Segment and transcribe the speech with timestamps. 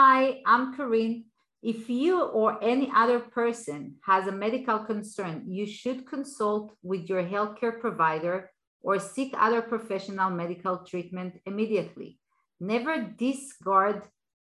[0.00, 1.24] Hi, I'm Karin.
[1.60, 7.24] If you or any other person has a medical concern, you should consult with your
[7.24, 12.20] healthcare provider or seek other professional medical treatment immediately.
[12.60, 14.02] Never discard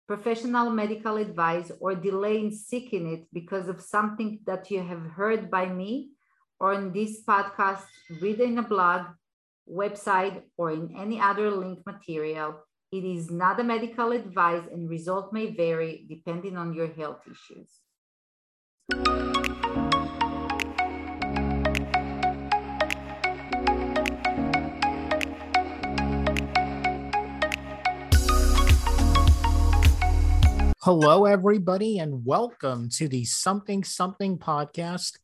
[0.09, 5.51] professional medical advice or delay in seeking it because of something that you have heard
[5.51, 6.13] by me
[6.59, 7.85] or in this podcast,
[8.23, 9.09] read in a blog,
[9.69, 12.65] website, or in any other link material.
[12.95, 17.81] It is not a medical advice and result may vary depending on your health issues.
[30.81, 35.19] Hello, everybody, and welcome to the Something Something podcast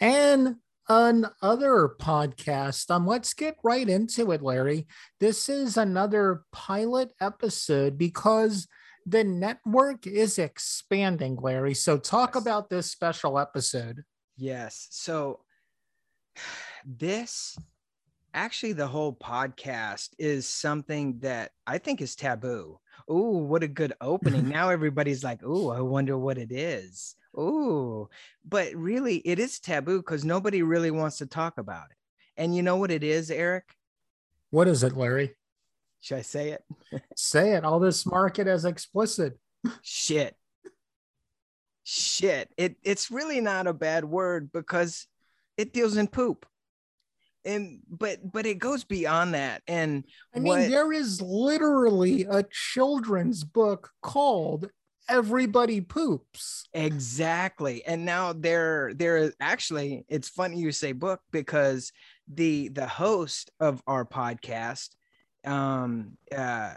[0.00, 0.56] and
[0.88, 2.90] another podcast.
[2.90, 4.86] Um, let's get right into it, Larry.
[5.20, 8.68] This is another pilot episode because
[9.06, 11.74] the network is expanding, Larry.
[11.74, 12.42] So, talk yes.
[12.42, 14.02] about this special episode.
[14.36, 14.88] Yes.
[14.90, 15.40] So,
[16.84, 17.56] this
[18.34, 22.78] actually, the whole podcast is something that I think is taboo.
[23.08, 24.48] Oh, what a good opening.
[24.50, 27.14] now everybody's like, oh, I wonder what it is.
[27.36, 28.08] Oh,
[28.44, 31.96] but really, it is taboo because nobody really wants to talk about it.
[32.36, 33.64] And you know what it is, Eric?
[34.50, 35.34] What is it, Larry?
[36.00, 36.64] Should I say it?
[37.16, 37.64] say it.
[37.64, 39.38] All this market as explicit.
[39.82, 40.36] Shit.
[41.84, 42.50] Shit.
[42.56, 45.06] It it's really not a bad word because
[45.56, 46.46] it deals in poop.
[47.44, 49.62] And but but it goes beyond that.
[49.66, 54.70] And I mean, what, there is literally a children's book called
[55.08, 56.68] everybody poops.
[56.72, 57.84] Exactly.
[57.84, 61.92] And now there there is actually it's funny you say book because
[62.32, 64.90] the the host of our podcast
[65.44, 66.74] um uh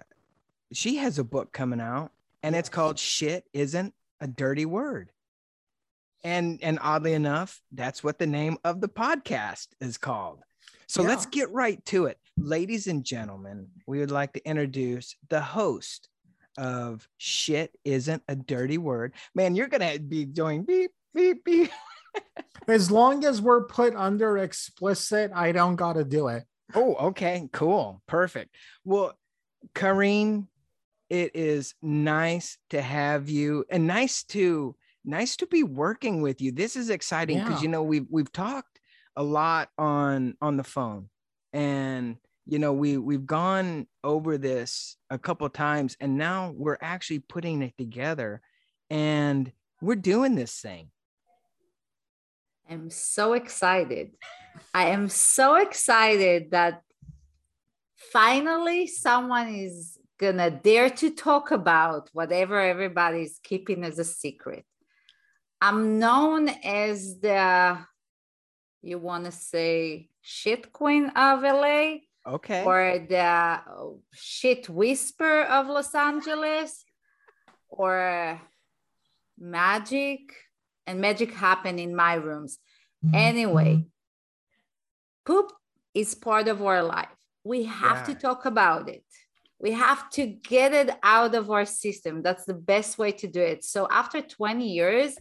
[0.74, 2.12] she has a book coming out
[2.44, 5.12] and it's called shit isn't a dirty word.
[6.24, 10.40] And and oddly enough, that's what the name of the podcast is called.
[10.88, 11.10] So yeah.
[11.10, 12.18] let's get right to it.
[12.38, 16.10] Ladies and gentlemen, we would like to introduce the host
[16.58, 19.14] of shit isn't a dirty word.
[19.34, 21.72] Man, you're gonna be doing beep, beep, beep.
[22.68, 26.44] as long as we're put under explicit, I don't gotta do it.
[26.74, 28.56] Oh, okay, cool, perfect.
[28.84, 29.18] Well,
[29.74, 30.48] Karin,
[31.10, 36.52] it is nice to have you and nice to nice to be working with you.
[36.52, 37.62] This is exciting because yeah.
[37.62, 38.80] you know we've we've talked
[39.16, 41.10] a lot on on the phone
[41.54, 47.20] and you know we we've gone over this a couple times and now we're actually
[47.20, 48.42] putting it together
[48.90, 49.52] and
[49.82, 50.90] we're doing this thing.
[52.70, 54.12] I'm so excited.
[54.74, 56.82] I am so excited that
[58.12, 64.66] finally someone is gonna dare to talk about whatever everybody's keeping as a secret.
[65.62, 67.80] I'm known as the
[68.82, 71.96] you want to say shit queen of la
[72.28, 72.64] Okay.
[72.64, 73.60] Or the
[74.14, 76.84] shit whisper of Los Angeles,
[77.70, 78.42] or
[79.38, 80.34] magic,
[80.88, 82.58] and magic happen in my rooms.
[83.14, 83.86] Anyway,
[85.26, 85.52] poop
[85.94, 87.08] is part of our life.
[87.44, 88.14] We have yeah.
[88.14, 89.04] to talk about it.
[89.60, 92.24] We have to get it out of our system.
[92.24, 93.64] That's the best way to do it.
[93.64, 95.18] So after 20 years,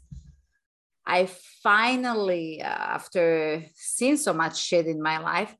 [1.06, 1.28] I
[1.62, 5.54] finally, uh, after seeing so much shit in my life,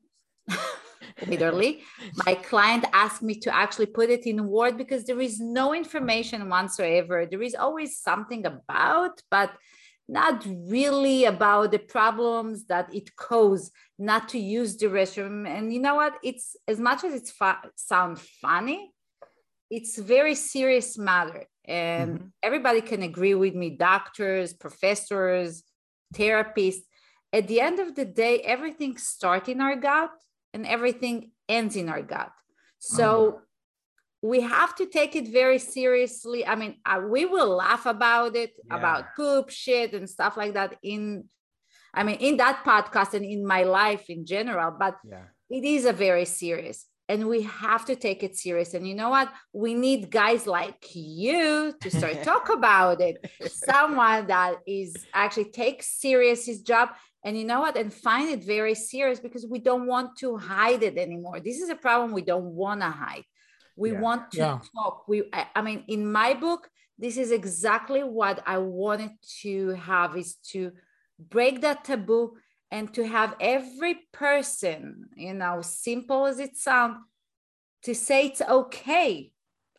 [1.27, 1.83] literally.
[2.25, 6.49] My client asked me to actually put it in word because there is no information
[6.49, 7.25] whatsoever.
[7.25, 9.51] There is always something about but
[10.07, 15.47] not really about the problems that it causes not to use the restroom.
[15.47, 16.13] And you know what?
[16.23, 18.91] It's as much as it's fu- sound funny
[19.69, 21.45] it's very serious matter.
[21.65, 22.27] And mm-hmm.
[22.43, 25.63] everybody can agree with me doctors professors
[26.13, 26.83] therapists.
[27.33, 30.11] At the end of the day everything starts in our gut
[30.55, 32.31] and everything ends in our gut.
[32.79, 34.29] So mm-hmm.
[34.31, 36.47] we have to take it very seriously.
[36.47, 38.77] I mean, uh, we will laugh about it, yeah.
[38.77, 41.25] about poop, shit, and stuff like that in,
[41.93, 45.25] I mean, in that podcast and in my life in general, but yeah.
[45.49, 49.09] it is a very serious and we have to take it serious and you know
[49.09, 55.51] what we need guys like you to start talk about it someone that is actually
[55.51, 56.89] takes serious his job
[57.25, 57.75] and you know what?
[57.75, 61.41] And find it very serious because we don't want to hide it anymore.
[61.41, 63.25] This is a problem we don't want to hide.
[63.75, 63.99] We yeah.
[63.99, 64.59] want to yeah.
[64.73, 65.07] talk.
[65.09, 69.11] We I, I mean in my book this is exactly what i wanted
[69.41, 70.71] to have is to
[71.19, 72.37] break that taboo
[72.71, 76.95] and to have every person you know simple as it sounds
[77.85, 79.31] to say it's okay.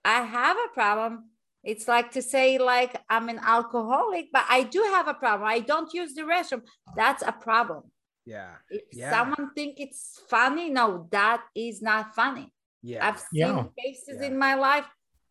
[0.04, 1.31] I have a problem
[1.66, 5.48] It's like to say, like, I'm an alcoholic, but I do have a problem.
[5.48, 6.62] I don't use the restroom.
[6.96, 7.82] That's a problem.
[8.24, 8.52] Yeah.
[8.70, 9.10] If Yeah.
[9.10, 12.52] someone think it's funny, no, that is not funny.
[12.82, 13.06] Yeah.
[13.06, 13.64] I've seen Yeah.
[13.78, 14.28] cases Yeah.
[14.28, 14.86] in my life.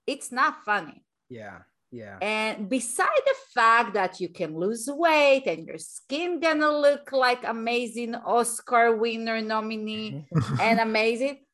[0.06, 1.04] It's not funny.
[1.30, 1.60] yeah.
[1.92, 2.18] Yeah.
[2.22, 7.48] And beside the fact that you can lose weight and your skin gonna look like
[7.48, 10.60] amazing Oscar winner nominee mm-hmm.
[10.60, 11.45] and amazing,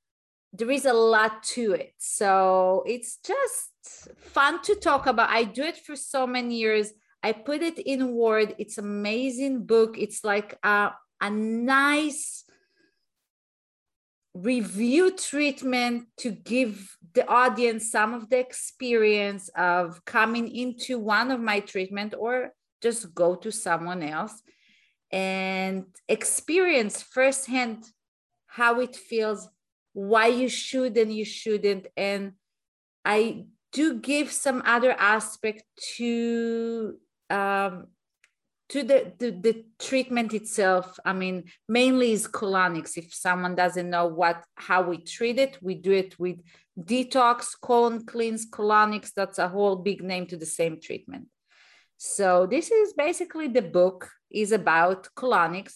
[0.53, 1.94] there is a lot to it.
[1.98, 5.30] So it's just fun to talk about.
[5.30, 6.92] I do it for so many years.
[7.24, 8.56] I put it in Word.
[8.57, 9.95] It's amazing book.
[9.98, 12.44] It's like a, a nice
[14.33, 21.39] review treatment to give the audience some of the experience of coming into one of
[21.39, 22.51] my treatment or
[22.81, 24.42] just go to someone else
[25.12, 27.83] and experience firsthand
[28.47, 29.50] how it feels
[29.94, 31.88] why you should and you shouldn't.
[31.98, 32.34] And
[33.04, 35.64] i do give some other aspect
[35.96, 36.98] to
[37.30, 37.88] um,
[38.70, 41.00] to the, the the treatment itself.
[41.04, 42.98] I mean mainly is colonics.
[42.98, 46.40] If someone doesn't know what how we treat it we do it with
[46.80, 49.12] detox colon cleanse colonics.
[49.14, 51.28] That's a whole big name to the same treatment.
[51.98, 55.76] So this is basically the book is about colonics.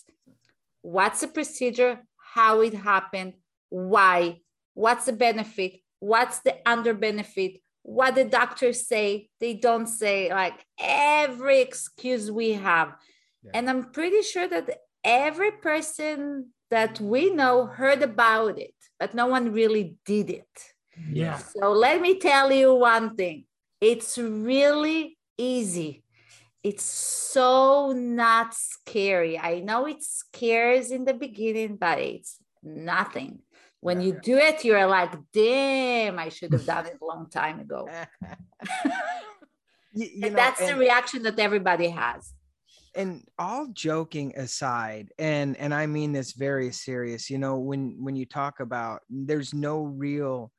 [0.82, 2.00] What's the procedure?
[2.34, 3.34] How it happened
[3.70, 4.40] why
[4.74, 10.66] what's the benefit what's the under benefit what the doctors say they don't say like
[10.80, 12.96] every excuse we have.
[13.44, 13.52] Yeah.
[13.54, 14.70] and i'm pretty sure that
[15.04, 20.48] every person that we know heard about it but no one really did it.
[21.12, 21.38] Yeah.
[21.38, 23.46] so let me tell you one thing.
[23.82, 26.04] It's really easy.
[26.64, 29.38] It's so not scary.
[29.38, 33.40] I know it scares in the beginning but it's nothing
[33.86, 37.60] when you do it you're like damn i should have done it a long time
[37.60, 37.88] ago.
[39.98, 42.34] You- you and know, that's the reaction that everybody has.
[42.96, 48.16] And all joking aside and and i mean this very serious you know when when
[48.18, 50.52] you talk about there's no real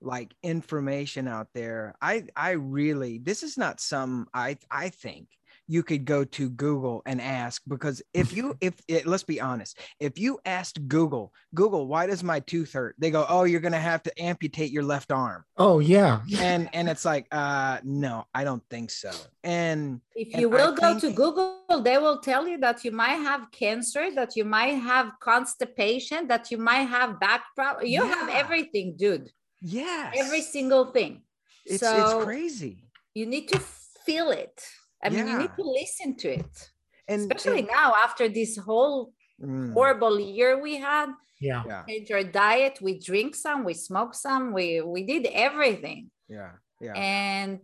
[0.00, 1.94] like information out there.
[2.00, 5.26] I i really this is not some i i think
[5.68, 9.78] you could go to google and ask because if you if it, let's be honest
[10.00, 12.94] if you asked google google why does my tooth hurt?
[12.98, 15.44] they go oh you're gonna have to amputate your left arm.
[15.56, 16.20] Oh yeah.
[16.38, 19.10] and and it's like uh no i don't think so.
[19.44, 22.92] And if And you I will go to google they will tell you that you
[22.92, 28.02] might have cancer that you might have constipation that you might have back problem you
[28.04, 29.30] have everything dude.
[29.62, 30.14] Yes.
[30.16, 31.22] every single thing.
[31.64, 32.84] It's so it's crazy.
[33.14, 34.62] you need to feel it
[35.02, 36.70] i mean you need to listen to it.
[37.08, 41.08] And especially and- now after this whole Mm, horrible year we had
[41.40, 41.62] Yeah.
[41.68, 41.82] yeah.
[41.86, 46.10] change our diet we drink some we smoke some we we did everything.
[46.26, 46.94] Yeah yeah.
[46.94, 47.60] And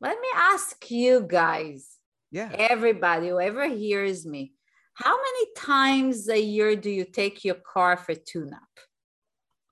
[0.00, 1.96] let me ask you guys
[2.32, 2.50] yeah.
[2.52, 4.52] everybody whoever hears me
[4.94, 8.74] how many times a year do you take your car for tune up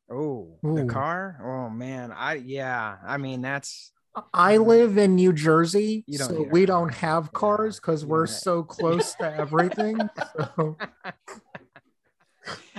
[0.09, 1.21] oh the car?
[1.43, 2.13] Oh man.
[2.13, 2.99] I yeah.
[3.05, 3.91] I mean that's
[4.33, 6.77] I live in New Jersey, You so need we car.
[6.77, 9.99] don't have cars because we're don't- so close to everything.
[10.37, 10.77] So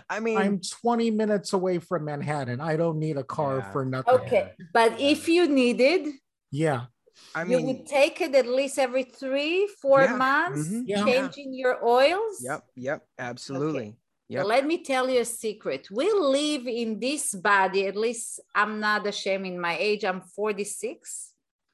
[0.09, 2.61] i mean I'm 20 minutes away from Manhattan.
[2.61, 3.71] I don't need a car Yeah.
[3.71, 4.13] for nothing.
[4.21, 6.13] okay but if you needed
[6.51, 6.85] Yeah.
[7.33, 11.03] i mean, you would take it at least every three four Yeah, months mhm, yeah.
[11.03, 14.45] changing your oils yep yep absolutely So Yep.
[14.45, 15.87] let me tell you a secret.
[15.91, 20.03] We live in this body, at least I'm not ashamed in my age.
[20.03, 21.31] I'm 46.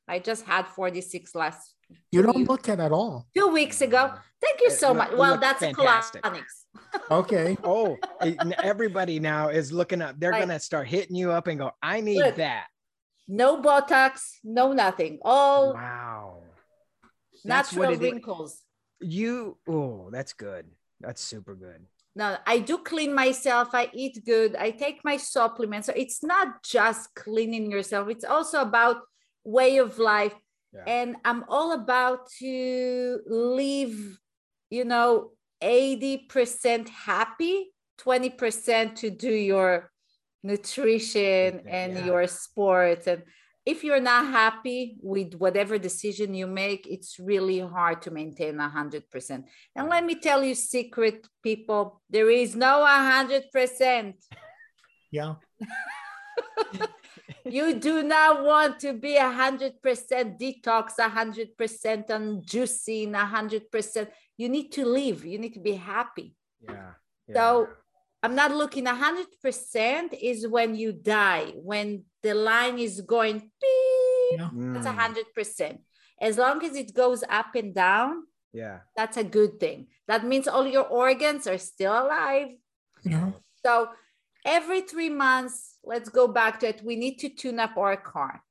[0.07, 1.73] I just had 46 last
[2.11, 3.27] You don't weeks- look it at all.
[3.33, 4.13] two weeks ago.
[4.41, 5.11] Thank you so look- much.
[5.11, 6.21] you Well, that's fantastic.
[6.23, 6.65] colonics.
[7.11, 7.57] Okay.
[7.63, 7.97] oh
[8.63, 11.99] everybody now is looking up they're Like- gonna start hitting you up and go i
[12.01, 12.35] need Look.
[12.35, 12.67] that
[13.27, 15.19] No Botox, no nothing.
[15.21, 16.41] All wow
[17.45, 17.99] That's what natural it is.
[18.11, 18.61] wrinkles.
[18.99, 20.65] you oh that's good
[20.99, 23.69] that's super good No, I do clean myself.
[23.73, 24.55] I eat good.
[24.55, 25.87] I take my supplements.
[25.87, 28.09] So it's not just cleaning yourself.
[28.09, 28.97] It's also about
[29.45, 30.33] way of life.
[30.73, 30.83] Yeah.
[30.87, 34.19] And I'm all about to live,
[34.69, 35.31] you know,
[35.63, 39.89] 80% happy, 20% to do your
[40.43, 41.75] nutrition Yeah.
[41.75, 43.07] and your sports.
[43.07, 43.23] And
[43.65, 49.43] if you're not happy with whatever decision you make, it's really hard to maintain 100%.
[49.75, 54.13] And let me tell you, secret people, there is no 100%.
[55.13, 55.35] Yeah.
[57.45, 64.07] You do not want to be 100% detox, 100% on juicing, 100%.
[64.37, 66.35] You need to live, you need to be happy.
[66.61, 66.91] yeah,
[67.27, 67.33] yeah.
[67.35, 67.67] So
[68.23, 74.49] I'm not looking 100% is when you die, when the line is going beep Yeah.
[74.73, 75.81] that's a Mm, hundred percent.
[76.21, 78.79] As long as it goes up and down, yeah.
[78.95, 79.87] that's a good thing.
[80.07, 82.49] That means all your organs are still alive.
[83.03, 83.31] Yeah.
[83.65, 83.89] So
[84.45, 86.81] every three months, let's go back to it.
[86.83, 88.43] We need to tune up our car.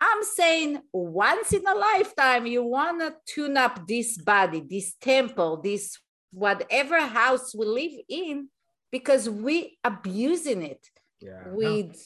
[0.00, 5.62] I'm saying once in a lifetime, you want to tune up this body, this temple,
[5.62, 5.98] this
[6.32, 8.48] whatever house we live in,
[8.92, 10.86] because we abusing it
[11.20, 11.48] Yeah.
[11.48, 11.96] with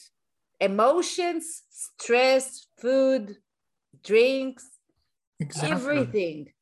[0.59, 3.37] emotions, stress, food,
[4.03, 4.65] drinks,
[5.39, 5.71] Exactly.
[5.71, 6.53] everything.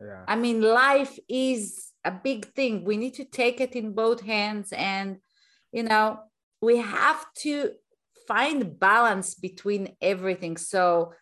[0.00, 0.24] Yeah.
[0.28, 2.84] I mean, life is a big thing.
[2.84, 4.72] We need to take it in both hands.
[4.72, 5.18] And,
[5.72, 6.20] you know,
[6.60, 7.72] we have to
[8.26, 10.56] find balance between everything.
[10.58, 11.12] So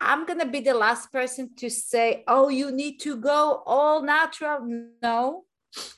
[0.00, 4.02] I'm going to be the last person to say, oh, you need to go all
[4.02, 4.60] natural.
[5.02, 5.44] No,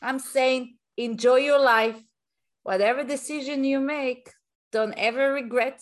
[0.00, 2.00] I'm saying enjoy your life.
[2.62, 4.30] Whatever decision you make,
[4.72, 5.80] don't ever regret.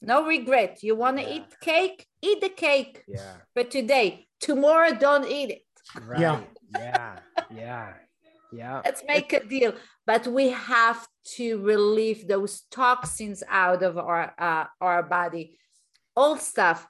[0.00, 0.82] No regret.
[0.82, 1.34] You want to Yeah.
[1.34, 2.06] eat cake?
[2.22, 3.02] Eat the cake.
[3.08, 3.36] Yeah.
[3.54, 5.62] But today, tomorrow, don't eat it.
[6.06, 6.20] Right.
[6.20, 6.40] Yeah.
[6.78, 7.18] Yeah.
[7.54, 7.94] Yeah.
[8.52, 8.82] Yeah.
[8.84, 9.74] Let's make a deal.
[10.06, 15.58] But we have to relieve those toxins out of our uh, our body.
[16.14, 16.86] Old stuff.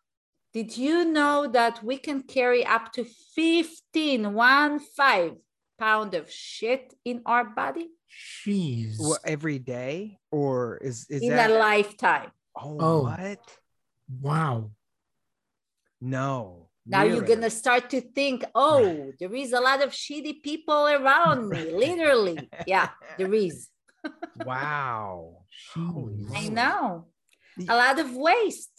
[0.52, 5.32] Did you know that we can carry up to 15, one five
[5.84, 7.88] pound of shit in our body
[8.46, 8.94] Jeez.
[9.00, 11.50] Well, every day, or is is in that?
[11.50, 12.30] a lifetime?
[12.56, 13.00] oh, Oh.
[13.10, 13.42] what?
[14.26, 14.70] Wow.
[16.00, 16.68] No.
[16.86, 21.48] Now you're gonna start to think, oh, there is a lot of shitty people around
[21.48, 21.62] me.
[21.86, 23.68] Literally, yeah, there is.
[24.44, 25.44] Wow.
[25.74, 26.30] Jeez.
[26.36, 27.06] I know.
[27.68, 28.78] A lot of waste.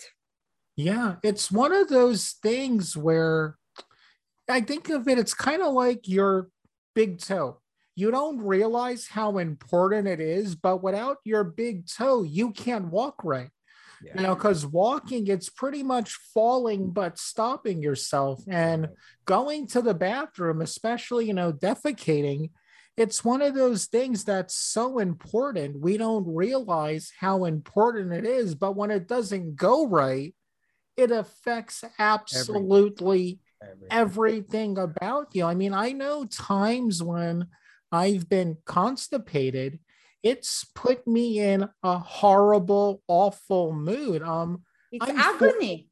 [0.77, 3.57] Yeah, it's one of those things where
[4.47, 6.49] I think of it, it's kind of like your
[6.95, 7.59] big toe.
[7.95, 13.23] You don't realize how important it is, but without your big toe, you can't walk
[13.23, 13.49] right.
[14.03, 18.89] You know, because walking, it's pretty much falling but stopping yourself and
[19.25, 22.51] going to the bathroom, especially, you know, defecating.
[22.97, 25.79] It's one of those things that's so important.
[25.79, 30.35] We don't realize how important it is, but when it doesn't go right,
[30.97, 33.87] it affects absolutely Everything.
[33.91, 35.45] everything about you.
[35.45, 37.47] I mean, I know times when
[37.91, 39.79] I've been constipated,
[40.23, 44.21] it's put me in a horrible, awful mood.
[44.23, 45.89] Um, It's I'm for- agony.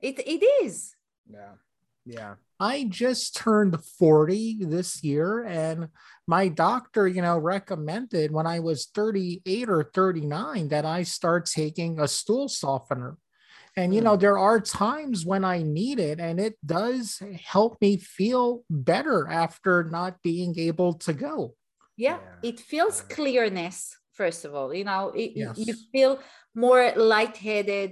[0.00, 0.94] It it is.
[1.30, 1.54] Yeah.
[2.04, 2.34] Yeah.
[2.60, 5.88] I just turned 40 this year, and
[6.26, 12.00] my doctor, you know, recommended when I was 38 or 39 that I start taking
[12.00, 13.16] a stool softener.
[13.78, 17.96] And, you know, there are times when I need it, and it does help me
[18.18, 21.54] feel better after not being able to go.
[21.96, 22.50] Yeah, Yeah.
[22.50, 23.76] it feels clearness.
[24.20, 26.18] First of all, you know, it, you- you feel
[26.56, 27.90] more lightheaded,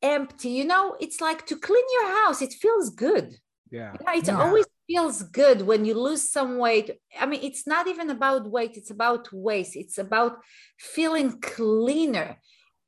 [0.00, 0.50] empty.
[0.60, 2.40] You know, it's like to clean your house.
[2.40, 3.26] It feels good.
[3.70, 3.92] Yeah.
[3.92, 4.40] You know, it Yeah.
[4.44, 6.88] always feels good when you lose some weight.
[7.22, 9.76] I mean, it's not even about weight, it's about waste.
[9.76, 10.32] It's about
[10.94, 12.30] feeling cleaner.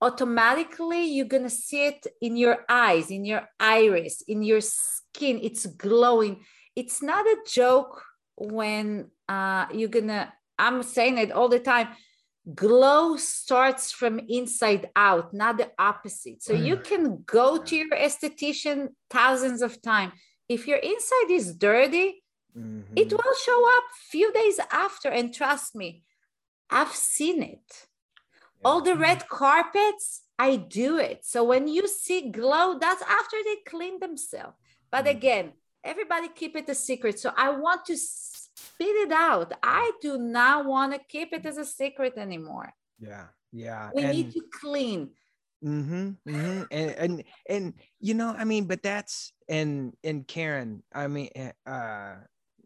[0.03, 5.39] Automatically, you're going to see it in your eyes, in your iris, in your skin.
[5.43, 6.35] It's glowing.
[6.75, 8.03] It's not a joke
[8.37, 8.87] when
[9.29, 10.25] uh, you're going to,
[10.59, 11.89] I'm saying it all the time.
[12.65, 16.43] Glow starts from inside out, not the opposite.
[16.43, 20.13] So you can go to your esthetician thousands of times
[20.49, 22.09] if your inside is dirty
[22.55, 22.99] Mhm.
[23.03, 25.89] it will show up few days after and trust me
[26.69, 27.87] i've seen it
[28.65, 33.57] all the red carpets i do it so when you see glow that's after they
[33.67, 34.57] clean themselves
[34.91, 35.11] but Mhm.
[35.11, 35.53] again
[35.85, 40.65] everybody keep it a secret so i want to spit it out i do not
[40.67, 43.27] want to keep it as a secret anymore Yeah.
[43.53, 43.91] Yeah.
[43.95, 45.11] we and, need to clean
[45.65, 46.63] Mm-hmm, mm-hmm.
[46.73, 51.53] And and and you know, I mean, but that's and and Karin, I mean, eh,
[51.65, 52.17] uh,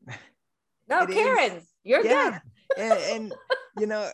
[0.89, 3.25] no It is- karin you're yeah, good and, and
[3.79, 4.09] you know,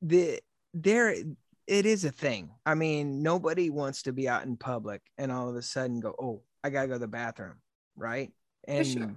[0.00, 0.40] the
[0.74, 1.14] there
[1.66, 2.50] it is a thing.
[2.66, 6.14] I mean, nobody wants to be out in public and all of a sudden go,
[6.20, 7.56] oh, I gotta go to the bathroom,
[7.96, 8.32] right?
[8.66, 9.14] And sure.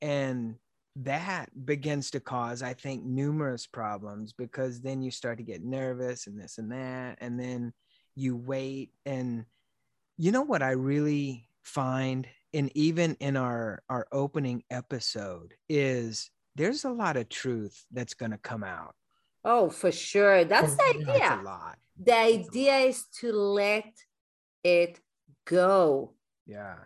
[0.00, 0.56] and
[0.96, 6.26] that begins to cause, I think, numerous problems because then you start to get nervous
[6.26, 7.72] and this and that, and then
[8.14, 8.90] you wait.
[9.04, 9.44] And
[10.16, 16.84] you know what I really find, and even in our our opening episode, is there's
[16.84, 18.94] a lot of truth that's going to come out.
[19.44, 21.04] Oh for sure that's the yeah.
[21.04, 21.76] That's idea a lot.
[21.98, 23.90] the idea is to let
[24.62, 25.00] it
[25.44, 26.14] go
[26.46, 26.76] Yeah.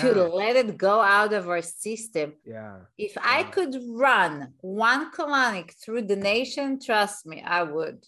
[0.00, 2.76] to let it go out of our system Yeah.
[2.96, 3.74] if i could
[4.06, 8.04] run one colonic through the nation trust me i would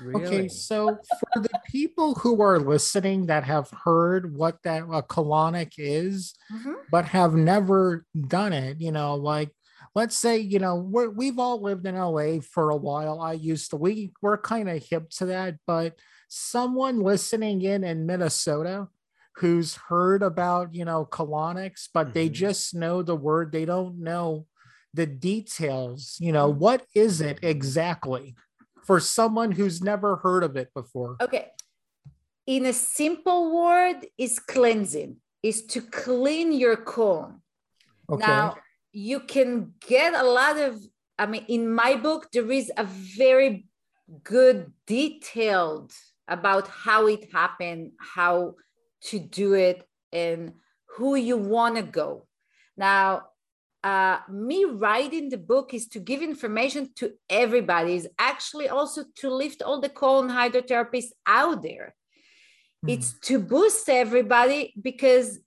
[0.00, 0.24] Really?
[0.26, 5.74] Okay, so for the people who are listening that have heard what that a colonic
[5.78, 6.74] is, Mhm.
[6.90, 8.04] but have never
[8.38, 9.50] done it, you know, like
[9.94, 13.20] let's say, you know, we're, we've all lived in LA for a while.
[13.20, 18.06] I used to, we we're kind of hip to that, but someone listening in in
[18.06, 18.88] Minnesota
[19.36, 22.32] who's heard about, you know, colonics, but they Mhm.
[22.34, 24.46] just know the word, they don't know
[24.94, 26.58] the details, you know, Mhm.
[26.58, 28.34] what is it exactly
[28.84, 31.16] for someone who's never heard of it before?
[31.20, 31.50] Okay.
[32.46, 37.40] In a simple word, is cleansing, is to clean your colon.
[38.10, 38.26] Okay.
[38.26, 38.56] Now,
[38.92, 40.80] you can get a lot of,
[41.18, 43.66] I mean, in my book, there is a very
[44.22, 45.92] good detailed
[46.28, 48.54] about how it happened, how
[49.04, 50.52] to do it, and
[50.96, 52.26] who you want to go.
[52.76, 53.22] Now,
[53.82, 59.30] uh, me writing the book is to give information to everybody, is actually also to
[59.30, 61.94] lift all the colon hydrotherapists out there.
[62.82, 62.90] Hmm.
[62.90, 65.40] It's to boost everybody because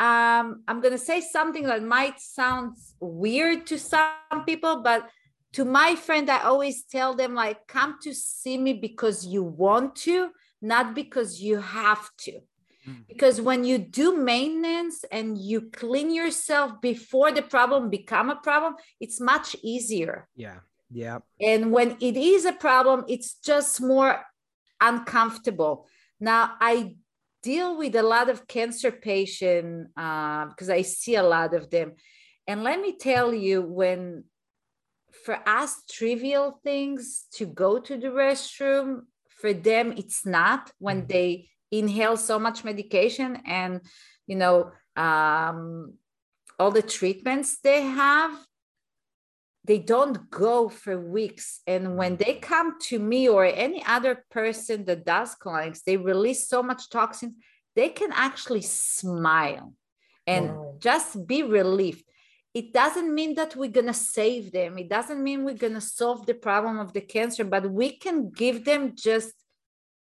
[0.00, 5.06] um, I'm going to say something that might sound weird to some people, but
[5.52, 9.96] to my friend, I always tell them, like, come to see me because you want
[9.96, 10.30] to,
[10.62, 12.32] not because you have to.
[12.88, 13.04] Mm.
[13.08, 18.76] Because when you do maintenance and you clean yourself before the problem become a problem,
[19.00, 20.28] it's much easier.
[20.34, 20.60] Yeah.
[20.90, 21.18] Yeah.
[21.40, 24.22] And when it is a problem, it's just more
[24.80, 25.86] uncomfortable.
[26.18, 26.94] Now, I
[27.42, 31.94] deal with a lot of cancer patients uh, because I see a lot of them.
[32.46, 34.24] And let me tell you, when
[35.24, 41.08] for us, trivial things to go to the restroom, for them, it's not when Mhm.
[41.08, 43.80] they inhale so much medication and,
[44.26, 45.94] you know, um,
[46.58, 48.32] all the treatments they have
[49.64, 51.60] they don't go for weeks.
[51.66, 56.48] And when they come to me or any other person that does colonics, they release
[56.48, 57.34] so much toxins,
[57.76, 59.74] they can actually smile
[60.26, 60.76] and Wow.
[60.78, 62.04] just be relieved.
[62.54, 64.76] It doesn't mean that we're going to save them.
[64.78, 68.30] It doesn't mean we're going to solve the problem of the cancer, but we can
[68.30, 69.34] give them just,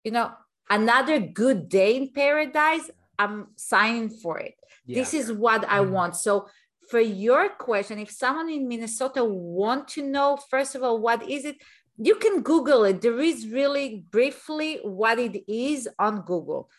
[0.04, 0.32] you know,
[0.70, 2.90] another good day in paradise.
[3.18, 4.96] I'm signing for it Yeah.
[4.96, 5.90] this is what i Mhm.
[5.92, 6.48] want so
[6.94, 11.44] for your question if someone in minnesota want to know first of all what is
[11.44, 11.58] it
[11.98, 16.70] you can google it there is really briefly what it is on google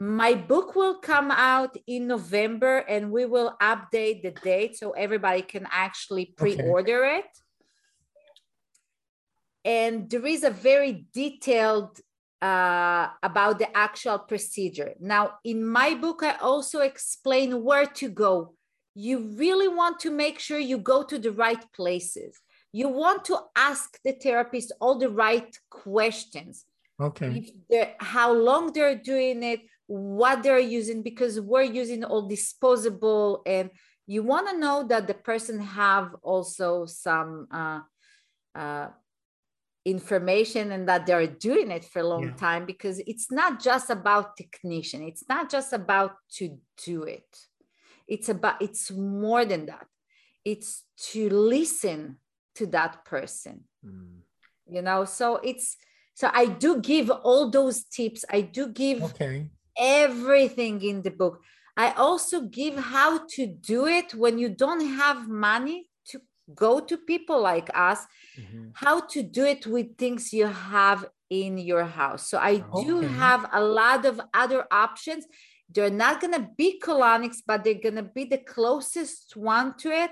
[0.00, 5.42] my book will come out in november and we will update the date so everybody
[5.42, 7.32] can actually pre-order it
[9.62, 12.00] and there is a very detailed
[12.40, 14.92] uh, about the actual procedure.
[15.00, 18.54] Now, in my book, I also explain where to go.
[18.94, 22.40] You really want to make sure you go to the right places.
[22.72, 26.64] You want to ask the therapist all the right questions.
[27.00, 27.52] Okay.
[27.98, 33.70] How long they're doing it, what they're using, because we're using all disposable, and
[34.06, 37.80] you want to know that the person have also some uh,
[38.54, 38.88] uh,
[39.84, 42.36] information and that they're doing it for a long Yeah.
[42.36, 47.28] time because it's not just about technician it's not just about to do it
[48.06, 49.86] it's about it's more than that
[50.44, 52.18] it's to listen
[52.54, 54.20] to that person Mm.
[54.66, 55.76] you know so it's
[56.14, 59.50] so i do give all those tips i do give Okay.
[59.76, 61.42] everything in the book
[61.76, 66.20] i also give how to do it when you don't have money to
[66.54, 68.06] go to people like us
[68.38, 68.70] Mhm.
[68.72, 72.28] how to do it with things you have in your house.
[72.28, 73.08] So I do Okay.
[73.16, 75.26] have a lot of other options.
[75.74, 79.90] They're not going to be colonics, but they're going to be the closest one to
[79.90, 80.10] it.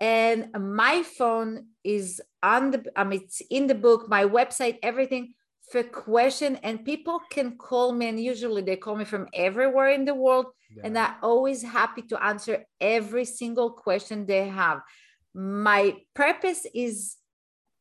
[0.00, 5.34] And my phone is on the, I mean, it's in the book, my website, everything
[5.70, 6.56] for question.
[6.62, 10.46] And people can call me, and usually they call me from everywhere in the world
[10.82, 14.80] and I'm always happy to answer every single question they have.
[15.34, 17.16] My purpose is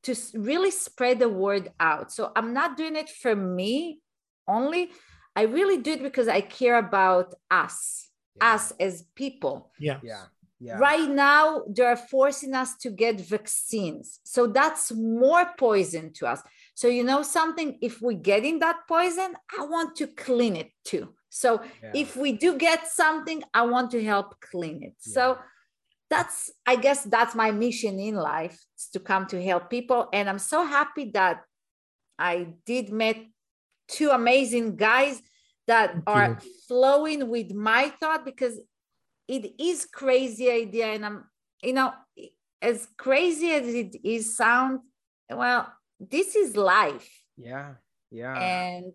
[0.03, 2.11] to really spread the word out.
[2.11, 3.99] So I'm not doing it for me
[4.47, 4.91] only.
[5.35, 8.53] I really do it because I care about us, Yeah.
[8.53, 9.71] us as people.
[9.79, 9.99] Yeah.
[10.03, 10.25] Yeah.
[10.59, 10.77] Yeah.
[10.77, 14.19] Right now, they're forcing us to get vaccines.
[14.23, 16.41] So that's more poison to us.
[16.73, 17.77] So, you know something?
[17.81, 21.13] If we're getting that poison, I want to clean it too.
[21.29, 21.91] So, Yeah.
[21.93, 24.95] if we do get something, I want to help clean it.
[24.99, 25.37] So,
[26.09, 30.07] that's, I guess, that's my mission in life is to come to help people.
[30.13, 31.43] And I'm so happy that
[32.19, 33.17] I did met
[33.93, 35.21] two amazing guys
[35.67, 38.59] that Thank are flowing with my thought because
[39.27, 41.23] it is crazy idea and i'm
[41.61, 41.93] you know
[42.61, 44.79] as crazy as it is sound
[45.29, 45.71] well
[46.09, 47.09] this is life.
[47.37, 47.75] Yeah.
[48.11, 48.37] Yeah.
[48.37, 48.93] And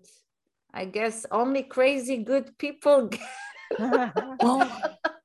[0.73, 3.11] I guess only crazy good people.
[3.79, 4.71] well,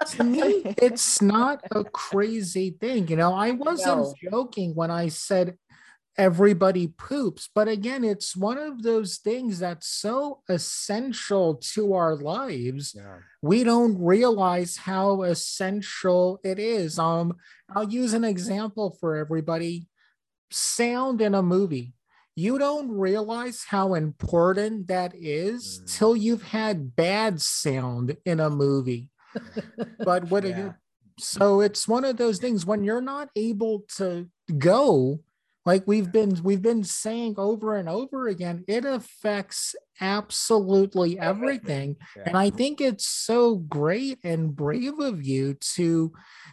[0.08, 3.08] to me, it's not a crazy thing.
[3.08, 4.14] You know, I wasn't no.
[4.32, 5.58] joking when I said
[6.18, 7.50] everybody poops.
[7.54, 12.94] But again, it's one of those things that's so essential to our lives.
[12.96, 13.18] Yeah.
[13.42, 17.00] We don't realize how essential it is.
[17.00, 17.36] Um,
[17.76, 19.88] I'll use an example for everybody.
[20.52, 21.94] Sound in a movie.
[22.36, 25.98] You don't realize how important that is mm.
[25.98, 29.10] till you've had bad sound in a movie.
[30.00, 30.58] but what yeah.
[30.58, 30.76] you,
[31.20, 35.20] so it's one of those things when you're not able to go
[35.66, 41.96] like we've been we've been saying over and over again it affects absolutely everything.
[42.16, 42.24] Yeah.
[42.28, 46.12] and i think it's so great and brave of you to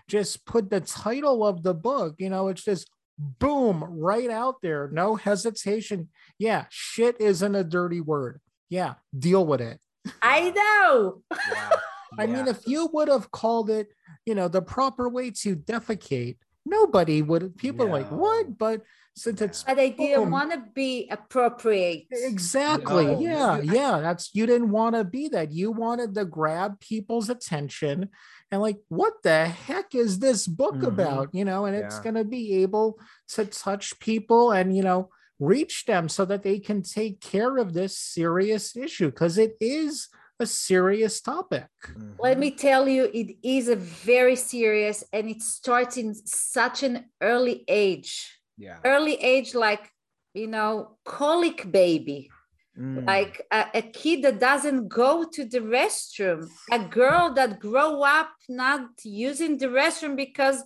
[0.08, 2.90] just put the title of the book you know it's just
[3.38, 4.88] boom right out there.
[4.90, 6.08] No hesitation.
[6.38, 8.40] Yeah shit isn't a dirty word.
[8.68, 9.78] Yeah deal with it.
[10.22, 11.22] I know.
[11.30, 11.70] Yeah.
[12.18, 13.86] i mean if you would have called it
[14.26, 17.92] you know the proper way to defecate nobody would people no.
[17.92, 18.56] like what?
[18.58, 18.82] But
[19.16, 20.30] since it's but they didn't boom.
[20.30, 23.20] want to be appropriate exactly no.
[23.20, 28.08] yeah yeah that's you didn't want to be that you wanted to grab people's attention
[28.50, 30.86] and like what the heck is this book mm-hmm.
[30.86, 31.84] about you know and yeah.
[31.84, 36.42] it's going to be able to touch people and you know reach them so that
[36.42, 41.68] they can take care of this serious issue because it is a serious topic.
[41.86, 42.12] Mm-hmm.
[42.18, 47.06] Let me tell you, it is a very serious and it starts in such an
[47.20, 48.39] early age.
[48.60, 48.76] Yeah.
[48.84, 49.90] Early age, like,
[50.34, 52.30] you know, colic baby.
[52.78, 53.06] Mm.
[53.06, 58.30] Like a, a, kid that doesn't go to the restroom, a girl that grow up
[58.48, 60.62] not using the restroom because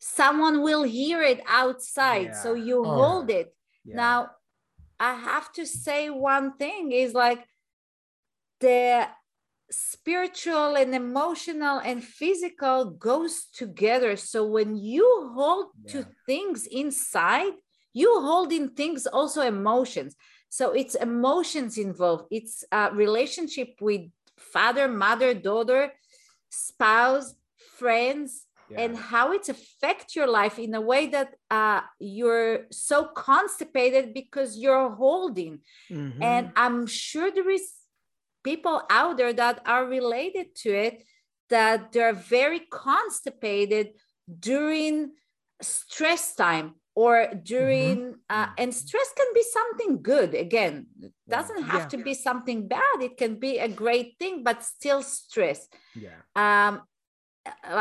[0.00, 2.28] someone will hear it outside.
[2.28, 2.42] Yeah.
[2.42, 2.90] So you oh.
[2.90, 3.54] hold it.
[3.84, 3.96] Yeah.
[3.96, 4.30] Now,
[4.98, 7.44] I have to say one thing is like
[8.60, 9.06] the
[9.70, 15.92] spiritual and emotional and physical goes together so when you hold yeah.
[15.92, 17.52] to things inside
[17.92, 20.16] you hold in things also emotions
[20.48, 24.02] so it's emotions involved it's a relationship with
[24.38, 25.92] father mother daughter
[26.48, 27.34] spouse
[27.76, 28.80] friends yeah.
[28.80, 34.56] and how it affects your life in a way that uh, you're so constipated because
[34.56, 35.58] you're holding
[35.90, 36.22] mm-hmm.
[36.22, 37.77] and i'm sure there is
[38.50, 40.94] people out there that are related to it
[41.50, 43.86] that they're very constipated
[44.50, 44.94] during
[45.60, 47.14] stress time or
[47.54, 48.36] during mm-hmm.
[48.36, 50.30] uh, and stress can be something good.
[50.46, 50.74] Again
[51.06, 51.94] it doesn't have yeah.
[51.94, 52.96] to be something bad.
[53.08, 55.60] It can be a great thing but still stress.
[56.04, 56.20] Yeah.
[56.44, 56.72] Um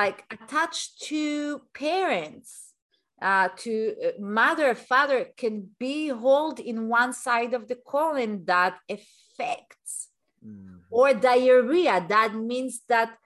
[0.02, 2.52] like attached to parents
[3.30, 3.74] uh, to
[4.06, 10.10] uh, mother father can be hold in one side of the colon that affects
[10.45, 10.78] mm-hmm.
[10.89, 12.06] or diarrhea.
[12.08, 13.17] That means that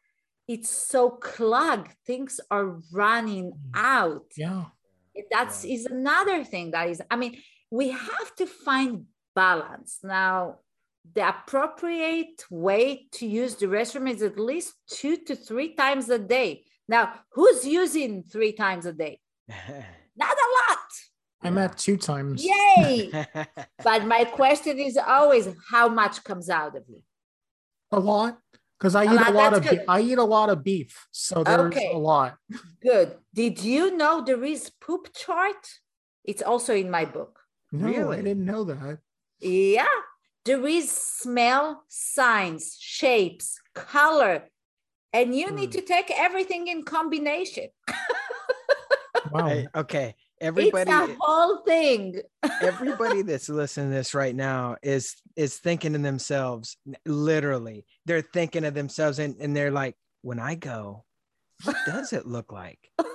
[0.47, 3.71] it's so clogged, things are running mm.
[3.73, 4.25] out.
[4.35, 4.65] Yeah.
[5.31, 5.75] That's yeah.
[5.75, 7.37] is another thing that is, I mean,
[7.69, 9.99] we have to find balance.
[10.03, 10.59] Now,
[11.13, 16.19] the appropriate way to use the restroom is at least two to three times a
[16.19, 16.63] day.
[16.87, 19.19] Now, who's using three times a day?
[19.47, 20.49] Not a
[21.43, 21.51] lot.
[21.51, 22.43] I'm at two times.
[22.43, 23.11] Yay!
[23.83, 27.01] but my question is always how much comes out of you?
[27.91, 28.37] A lot.
[28.79, 29.85] Because I a eat lot, a lot of good.
[29.87, 31.07] I eat a lot of beef.
[31.11, 31.91] So there's okay.
[31.93, 32.37] a lot.
[32.81, 33.15] Good.
[33.33, 35.67] Did you know there is poop chart?
[36.23, 37.39] It's also in my book.
[37.71, 38.17] No, really?
[38.17, 38.97] I didn't know that.
[39.39, 39.85] Yeah.
[40.45, 44.49] There is smell, signs, shapes, color,
[45.13, 45.79] and you need hmm.
[45.79, 47.67] to take everything in combination.
[49.31, 49.47] wow.
[49.47, 52.19] Hey, okay everybody it's a whole thing.
[52.61, 58.65] Everybody that's listening to this right now is is thinking to themselves literally they're thinking
[58.65, 61.05] of themselves and, and they're like when i go
[61.63, 62.79] what does it look like?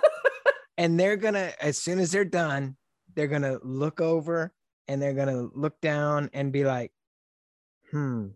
[0.78, 2.76] And they're gonna as soon as they're done
[3.14, 4.52] they're gonna look over
[4.88, 6.92] and they're gonna look down and be like
[7.90, 8.26] hmm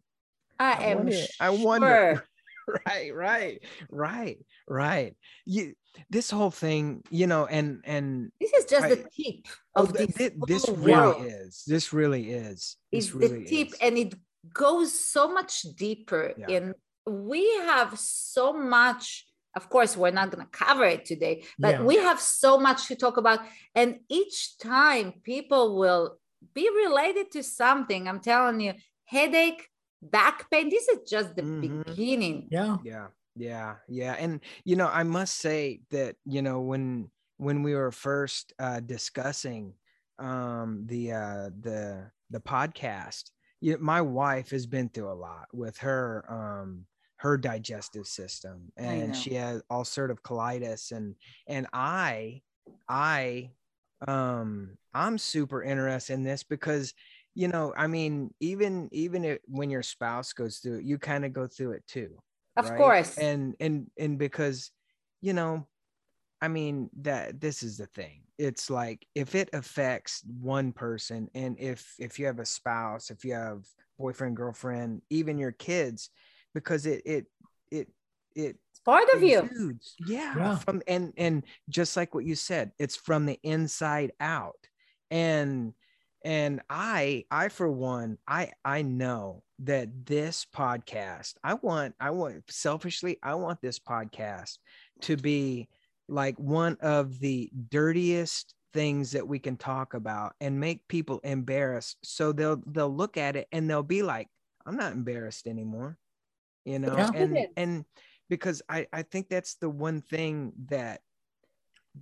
[0.59, 1.27] i, I am wonder, sure.
[1.39, 2.27] i wonder.
[2.87, 5.15] right right right right.
[5.45, 5.75] You
[6.09, 9.93] this whole thing you know and and this is just I, the tip oh, of
[9.93, 13.79] this, this, this really is this really is this is really the tip is.
[13.81, 14.15] and it
[14.53, 16.47] goes so much deeper yeah.
[16.49, 16.75] in
[17.07, 19.27] we have so much
[19.57, 21.83] of course we're not going to cover it today but yeah.
[21.83, 23.41] we have so much to talk about
[23.75, 26.19] and each time people will
[26.55, 28.73] be related to something i'm telling you
[29.05, 29.67] headache
[30.03, 31.83] back pain this is just the mm-hmm.
[31.83, 33.07] beginning yeah yeah
[33.41, 37.91] yeah yeah and you know i must say that you know when when we were
[37.91, 39.73] first uh discussing
[40.19, 43.31] um the uh the the podcast
[43.63, 46.85] you, my wife has been through a lot with her um
[47.17, 51.15] her digestive system and she has ulcerative colitis and
[51.47, 52.43] and i
[52.91, 53.51] i
[54.07, 56.93] um i'm super interested in this because
[57.35, 61.25] you know i mean even even it, when your spouse goes through it you kind
[61.25, 62.19] of go through it too
[62.57, 62.79] of right?
[62.79, 63.19] course.
[63.19, 64.71] And and and because
[65.21, 65.67] you know
[66.41, 68.23] i mean that this is the thing.
[68.39, 73.25] It's like if it affects one person and if if you have a spouse if
[73.25, 73.65] you have
[73.99, 76.09] boyfriend girlfriend even your kids
[76.55, 77.27] because it it
[77.71, 77.89] it
[78.35, 79.79] it it's part of you.
[80.07, 80.57] yeah, yeah.
[80.57, 84.57] from and and just like what you said it's from the inside out.
[85.11, 85.75] And
[86.25, 92.43] and i i for one i i know that this podcast i want i want
[92.49, 94.59] selfishly i want this podcast
[95.01, 95.69] to be
[96.09, 101.97] like one of the dirtiest things that we can talk about and make people embarrassed.
[102.05, 104.29] So they'll they'll look at it and they'll be like
[104.67, 105.97] i'm not embarrassed anymore
[106.65, 106.95] you know?
[106.97, 107.11] Yeah.
[107.15, 107.85] and and
[108.29, 111.01] because i i think that's the one thing that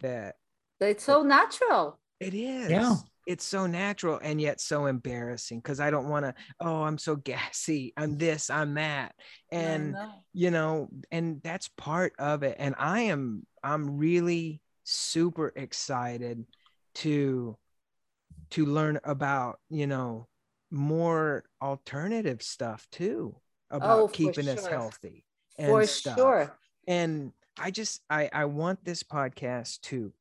[0.00, 0.36] that
[0.80, 1.98] it's so natural.
[2.20, 2.70] It is.
[2.70, 2.96] Yeah
[3.28, 7.14] it's so natural and yet so embarrassing because i don't want to oh i'm so
[7.14, 9.14] gassy i'm this i'm that
[9.52, 9.94] and
[10.32, 16.42] you know and that's part of it and i am i'm really super excited
[16.94, 17.56] to
[18.50, 20.26] to learn about you know
[20.70, 23.36] more alternative stuff too
[23.70, 24.54] about oh, keeping sure.
[24.54, 25.26] us healthy
[25.58, 26.16] and for stuff.
[26.16, 30.12] sure and i just i i want this podcast to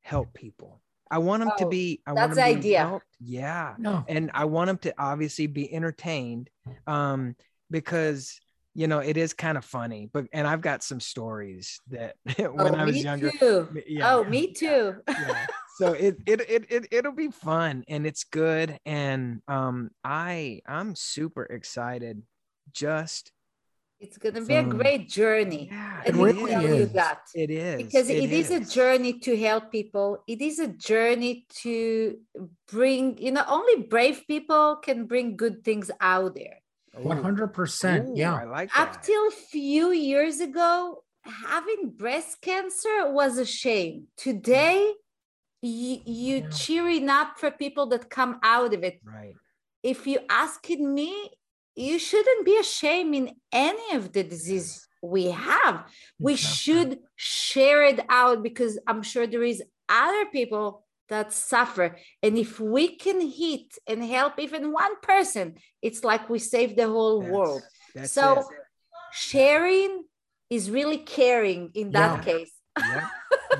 [0.00, 0.80] help people
[1.10, 3.06] i want them oh, to be i that's want the idea helped.
[3.20, 4.04] yeah no.
[4.08, 6.50] and i want them to obviously be entertained
[6.86, 7.34] um
[7.70, 8.40] because
[8.74, 12.74] you know it is kind of funny but and i've got some stories that when
[12.74, 13.68] oh, i was younger too.
[13.86, 15.46] Yeah, oh me too yeah.
[15.78, 20.94] so it, it it it it'll be fun and it's good and um i i'm
[20.94, 22.22] super excited
[22.72, 23.32] just
[24.00, 25.68] it's gonna be a great journey.
[25.70, 26.92] Yeah, it really is.
[26.92, 27.20] that.
[27.34, 28.50] It is because it, it is.
[28.50, 28.70] is.
[28.70, 30.22] a journey to help people.
[30.26, 32.18] It is a journey to
[32.70, 33.18] bring.
[33.18, 36.58] You know, only brave people can bring good things out there.
[36.94, 38.16] One hundred percent.
[38.16, 38.96] Yeah, I like that.
[38.96, 44.06] Up till few years ago, having breast cancer was a shame.
[44.16, 44.92] Today,
[45.60, 46.48] you, you yeah.
[46.50, 49.00] cheering up for people that come out of it.
[49.04, 49.34] Right.
[49.82, 51.30] If you asking me,
[51.78, 55.84] you shouldn't be ashamed in any of the disease we have.
[56.18, 61.96] We should share it out because I'm sure there is other people that suffer.
[62.22, 66.86] And if we can hit and help even one person, it's like we save the
[66.86, 67.62] whole that's, world.
[67.94, 68.46] That's so it.
[69.12, 70.04] sharing
[70.50, 72.32] is really caring in that yeah.
[72.32, 72.52] case.
[72.78, 73.08] yeah.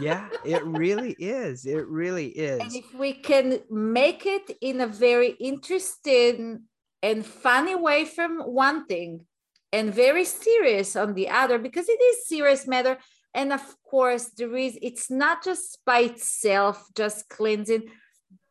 [0.00, 1.66] yeah, it really is.
[1.66, 2.60] It really is.
[2.60, 6.64] And if we can make it in a very interesting
[7.02, 9.26] and funny way from one thing
[9.72, 12.98] and very serious on the other because it is serious matter.
[13.34, 17.84] And of course there is it's not just by itself just cleansing.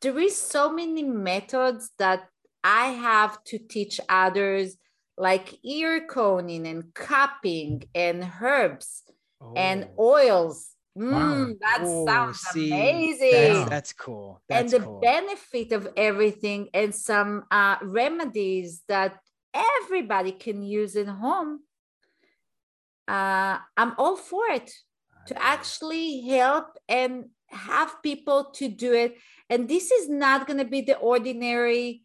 [0.01, 2.29] There is so many methods that
[2.63, 4.77] i have to teach others
[5.17, 9.03] like ear coning and cupping and herbs
[9.41, 9.53] oh.
[9.55, 11.53] and oils Mm, wow.
[11.61, 13.31] That Ooh, sounds see, amazing.
[13.31, 14.41] That's, that's cool.
[14.49, 14.99] That's and the cool.
[14.99, 19.19] benefit of everything and some uh, remedies that
[19.53, 21.59] everybody can use in home.
[23.07, 24.71] Uh, I'm all for it
[25.27, 29.17] to actually help and have people to do it.
[29.49, 32.01] And this is not going to be the ordinary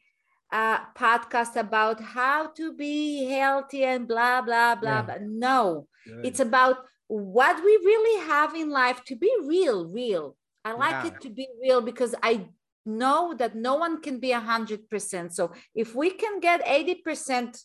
[0.53, 4.91] uh, podcast about how to be healthy and blah, blah, blah.
[4.91, 5.03] Yeah.
[5.03, 6.27] But no, Good.
[6.27, 6.77] it's about
[7.12, 10.35] what we really have in life to be real, real.
[10.64, 11.07] I like yeah.
[11.09, 12.48] it to be real because I
[12.87, 15.35] know that no one can be a hundred percent.
[15.35, 17.62] So if we can get 80%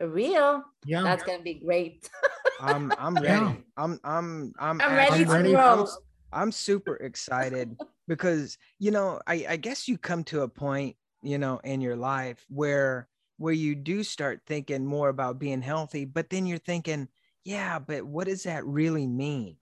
[0.00, 2.08] real, yeah, that's gonna be great.
[2.60, 3.26] I'm I'm ready.
[3.26, 3.54] Yeah.
[3.76, 5.80] I'm I'm I'm, I'm ready to grow.
[5.80, 5.86] I'm,
[6.32, 7.76] I'm super excited
[8.06, 11.96] because you know I, I guess you come to a point you know in your
[11.96, 17.08] life where where you do start thinking more about being healthy, but then you're thinking,
[17.44, 19.56] yeah but what does that really mean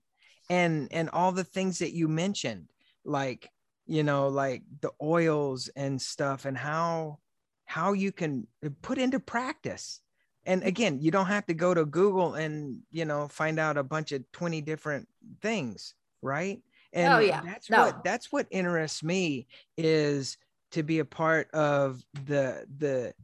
[0.48, 2.68] and and all the things that you mentioned
[3.04, 3.50] like
[3.86, 7.18] you know like the oils and stuff and how
[7.64, 8.46] how you can
[8.82, 10.00] put into practice
[10.44, 13.82] and again you don't have to go to google and you know find out a
[13.82, 15.08] bunch of 20 different
[15.40, 17.40] things right oh, and oh, yeah.
[17.44, 17.86] that's no.
[17.86, 20.36] what that's what interests me is
[20.70, 23.14] to be a part of the the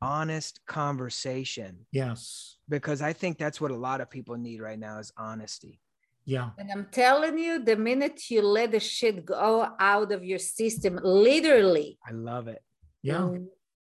[0.00, 4.98] honest conversation yes because I think that's what a lot of people need right now
[4.98, 5.80] is honesty.
[6.26, 6.50] Yeah.
[6.58, 11.00] And I'm telling you, the minute you let the shit go out of your system,
[11.02, 12.62] literally, I love it.
[13.02, 13.30] Yeah.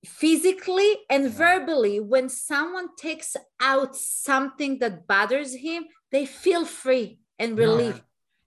[0.07, 1.31] Physically and Yeah.
[1.31, 7.65] verbally, when someone takes out something that bothers him, they feel free and Yeah.
[7.65, 8.03] relief.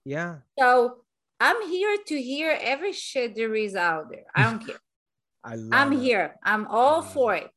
[0.06, 0.38] Yeah.
[0.58, 1.04] So
[1.38, 4.24] I'm here to hear every shit there is out there.
[4.34, 4.80] I don't care.
[5.44, 5.98] I love I'm it.
[6.00, 6.36] here.
[6.42, 7.44] I'm all for it.
[7.44, 7.50] it.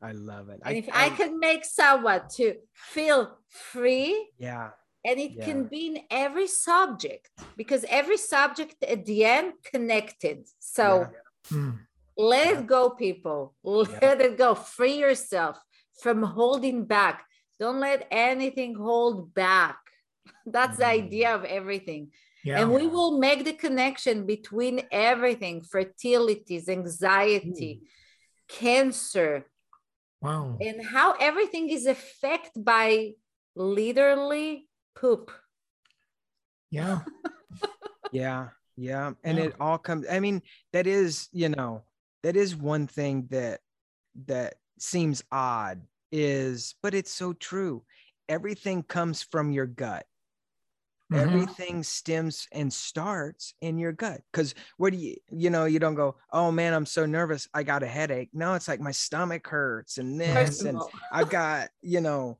[0.00, 0.60] I love it.
[0.64, 4.70] And if I, can make someone to feel free, yeah.
[5.04, 5.44] and it Yeah.
[5.44, 10.48] can be in every subject because every subject at the end connected.
[10.58, 11.06] So
[11.50, 11.78] Mm.
[12.16, 12.58] let Yeah.
[12.60, 13.54] it go, people.
[13.64, 14.54] Let it go.
[14.54, 15.56] Free yourself
[16.00, 17.26] from holding back.
[17.58, 19.78] Don't let anything hold back.
[20.46, 20.98] That's the Mm.
[21.04, 22.12] idea of everything.
[22.44, 22.60] Yeah.
[22.60, 27.82] And we will make the connection between everything fertilities, anxiety,
[28.48, 29.46] cancer,
[30.20, 30.56] wow.
[30.60, 33.12] and how everything is affected by
[33.54, 35.30] literally poop.
[36.70, 37.00] Yeah.
[38.12, 38.48] Yeah.
[38.76, 39.12] Yeah.
[39.24, 39.44] And Yeah.
[39.44, 40.42] it all comes, I mean,
[40.74, 41.82] that is, you know,
[42.22, 43.60] that is one thing that
[44.26, 47.84] that seems odd is, but it's so true.
[48.28, 50.04] Everything comes from your gut.
[51.12, 51.20] Mhm.
[51.20, 54.22] Everything stems and starts in your gut.
[54.32, 57.48] Because what do you, you know, you don't go, oh man, I'm so nervous.
[57.54, 58.30] I got a headache.
[58.32, 60.80] No, it's like my stomach hurts and this, and
[61.12, 62.38] I've got, you know,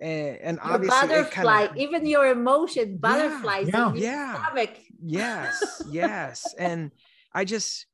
[0.00, 4.42] and, and obviously butterfly, kinda- even your emotion, butterflies yeah, in your yeah.
[4.44, 4.70] stomach.
[5.02, 6.90] yes yes and
[7.32, 7.86] i just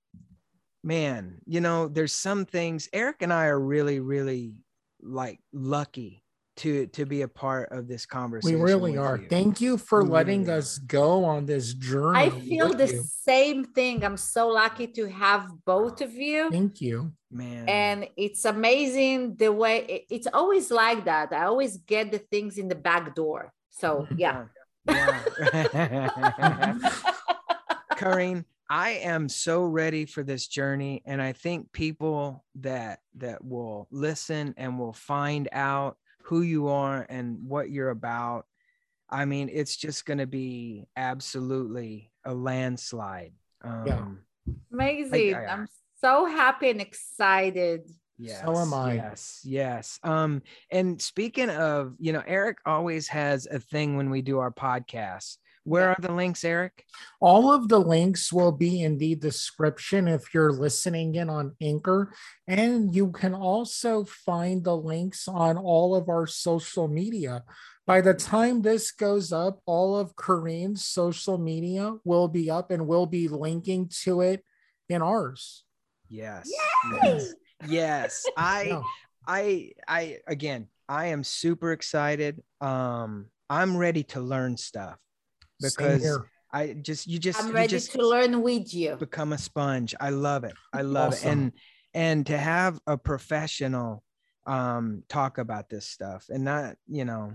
[0.85, 4.55] man you know there's some things eric and i are really really
[5.03, 6.23] like lucky
[6.61, 8.59] to to be a part of this conversation.
[8.59, 9.16] We really are.
[9.18, 9.29] you.
[9.29, 12.18] Thank you for We letting really us go on this journey.
[12.18, 13.03] I feel the you.
[13.25, 14.05] same thing.
[14.05, 16.51] I'm so lucky to have both of you.
[16.51, 17.12] Thank you.
[17.31, 21.33] man And it's amazing the way it- it's always like that.
[21.33, 23.53] I always get the things in the back door.
[23.70, 24.44] So, yeah.
[24.87, 25.20] yeah.
[27.96, 33.88] Karin, I am so ready for this journey, and I think people that that will
[33.90, 35.96] listen and will find out
[36.31, 38.47] who you are and what you're about.
[39.11, 43.33] I mean, it's just going to be absolutely a landslide.
[43.64, 44.21] Um,
[44.73, 45.35] Amazing.
[45.35, 45.66] I- I'm
[46.01, 47.90] so happy and excited.
[48.16, 48.43] Yes.
[48.45, 48.95] So am I.
[48.95, 49.40] Yes.
[49.45, 49.99] Yes.
[50.05, 54.53] Um, and speaking of, you know, Eric always has a thing when we do our
[54.53, 55.38] podcast.
[55.64, 56.85] Where are the links, Eric?
[57.20, 62.14] All of the links will be in the description if you're listening in on Anchor.
[62.49, 67.44] And you can also find the links on all of our social media.
[67.87, 72.87] By the time this goes up, all of Karin's social media will be up and
[72.87, 74.44] we'll be linking to it
[74.88, 75.64] in ours.
[76.09, 76.51] Yes.
[76.51, 77.01] Yay!
[77.03, 77.35] Yes.
[77.66, 78.27] Yes.
[78.37, 78.83] I Yeah.
[79.27, 82.42] I I again, I am super excited.
[82.61, 85.10] Um I'm ready to learn stuff Same
[85.61, 86.18] because.
[86.53, 88.96] I just you just I'm you ready just to learn with you.
[88.96, 89.94] become a sponge.
[90.01, 90.55] I love it.
[90.73, 91.29] I love Awesome.
[91.29, 91.33] it.
[91.33, 91.53] And
[91.94, 94.03] and to have a professional
[94.46, 97.35] um talk about this stuff and not, you know,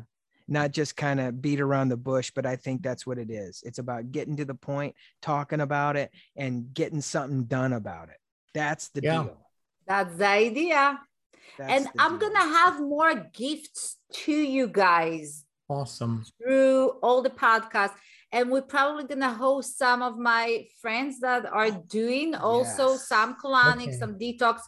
[0.50, 3.64] not just kind of beat around the bush, but I think that's what it is.
[3.66, 8.18] It's about getting to the point, talking about it, and getting something done about it.
[8.54, 9.24] That's the Yeah.
[9.24, 9.38] deal.
[9.88, 11.00] That's the idea.
[11.58, 12.30] That's and the I'm deal.
[12.30, 16.24] going to have more gifts to you guys Awesome.
[16.42, 17.96] through all the podcasts.
[18.32, 23.08] And we're probably going to host some of my friends that are doing also Yes.
[23.08, 23.98] some colonics, Okay.
[23.98, 24.60] some detox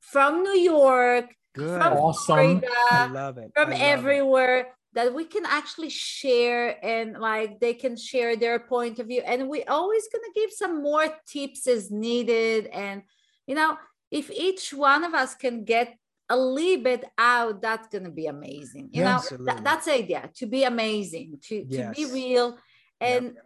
[0.00, 1.80] from New York, good.
[1.80, 2.38] from Awesome.
[2.38, 3.50] I Florida, love it.
[3.54, 3.84] from I love it.
[3.84, 9.22] everywhere that we can actually share and like they can share their point of view.
[9.24, 12.66] And we're always going to give some more tips as needed.
[12.66, 13.02] And,
[13.46, 13.76] you know,
[14.10, 15.96] if each one of us can get
[16.28, 18.90] a little bit out, that's going to be amazing.
[18.92, 19.04] You Yeah.
[19.10, 19.46] know, Absolutely.
[19.46, 22.58] that, that's the idea to be amazing, to, to be real.
[23.00, 23.36] And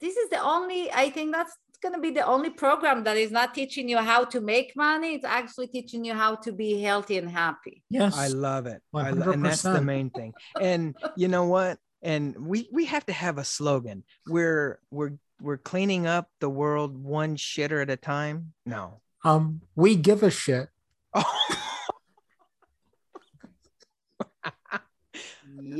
[0.00, 3.30] this is the only, I think that's going to be the only program that is
[3.30, 5.14] not teaching you how to make money.
[5.14, 7.82] It's actually teaching you how to be healthy and happy.
[7.90, 8.16] Yes.
[8.16, 8.82] I love it.
[8.94, 10.32] I lo- and that's the main thing.
[10.60, 11.78] And you know what?
[12.02, 14.04] And we we have to have a slogan.
[14.26, 18.52] We're we're we're cleaning up the world one shitter at a time.
[18.64, 19.00] No.
[19.24, 20.68] um, we give a shit.
[21.14, 21.24] Oh,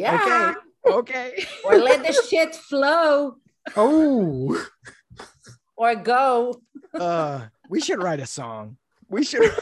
[0.00, 0.54] Yeah.
[0.86, 1.44] okay.
[1.64, 3.36] or let the shit flow
[3.76, 4.56] Oh,
[5.76, 6.60] or go.
[6.94, 8.76] Uh, we should write a song.
[9.08, 9.42] We should.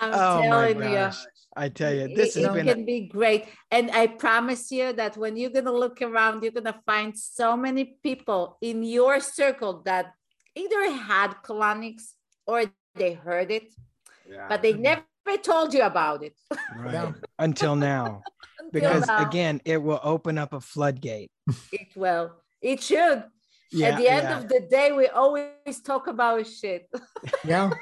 [0.00, 1.10] I'm oh my telling you.
[1.56, 2.68] I tell you, this it, has it been.
[2.68, 3.46] a- can be great.
[3.70, 7.16] And I promise you that when you're going to look around, you're going to find
[7.16, 10.12] so many people in your circle that
[10.56, 12.14] either had colonics
[12.46, 12.64] or
[12.96, 13.72] they heard it,
[14.48, 15.04] but they never
[15.42, 16.34] told you about it.
[16.76, 16.92] right.
[16.92, 17.12] Yeah.
[17.38, 18.22] Until now.
[18.72, 19.26] because now.
[19.26, 21.30] again, it will open up a floodgate.
[21.72, 22.32] it will.
[22.60, 23.24] It should.
[23.70, 24.38] Yeah, At the end yeah.
[24.38, 26.88] of the day, we always talk about shit.
[27.44, 27.70] Yeah.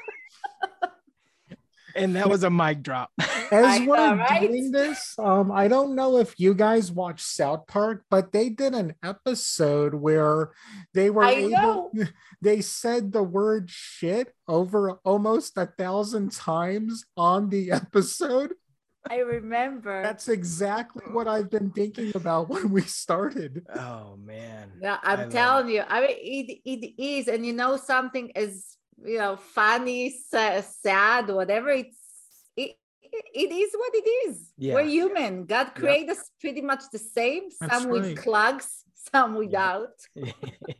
[1.95, 3.11] and that was a mic drop.
[3.51, 4.49] As I we're know, right?
[4.49, 8.73] doing this, um, I don't know if you guys watch South Park, but they did
[8.73, 10.51] an episode where
[10.93, 11.91] they were I able, know.
[12.41, 18.53] they said the word shit over almost a thousand times on the episode.
[19.09, 20.01] I remember.
[20.01, 23.63] That's exactly what I've been thinking about when we started.
[23.75, 24.71] oh man.
[24.81, 25.83] Yeah, I I'm love telling you.
[25.87, 31.69] I mean, it, it is, and you know, something is, you know, funny, sad, whatever.
[31.69, 31.97] It's
[32.55, 32.75] it,
[33.33, 34.51] it is what it is.
[34.57, 34.73] Yeah.
[34.75, 35.45] We're human.
[35.45, 37.43] God created us pretty much the same.
[37.59, 38.17] That's some with right.
[38.17, 38.83] clogs,
[39.13, 39.89] some without.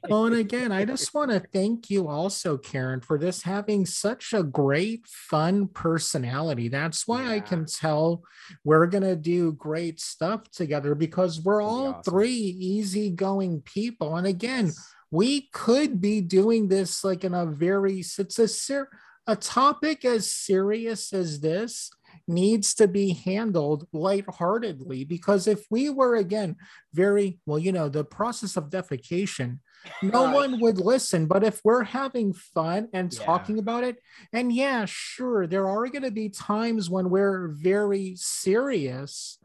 [0.10, 4.34] Well, and again, I just want to thank you also, Karin, for this having such
[4.34, 6.68] a great, fun personality.
[6.68, 8.24] That's why I can tell
[8.66, 12.12] we're going to do great stuff together because we're It's gonna be all awesome.
[12.12, 14.18] three easygoing people.
[14.18, 14.74] And again,
[15.14, 18.90] we could be doing this like in a very, it's a, ser-
[19.28, 21.92] a topic as serious as this
[22.28, 26.56] needs to be handled lightheartedly because if we were again
[26.94, 29.58] very well you know the process of defecation
[30.04, 33.26] no one would listen but if we're having fun and Yeah.
[33.26, 33.98] talking about it
[34.32, 39.40] and yeah sure there are going to be times when we're very serious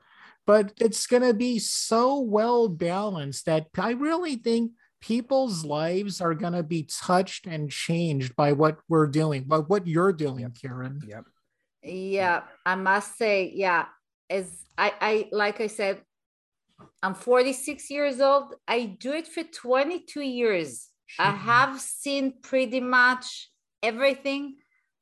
[0.46, 6.34] but it's going to be so well balanced that i really think people's lives are
[6.34, 10.54] going to be touched and changed by what we're doing by what you're doing Yep.
[10.60, 11.24] karin yep.
[11.82, 13.86] Yeah, I must say, yeah.
[14.28, 16.02] As I, I like I said,
[17.02, 18.54] I'm 46 years old.
[18.66, 20.88] I do it for 22 years.
[21.18, 23.50] I have seen pretty much
[23.82, 24.56] everything,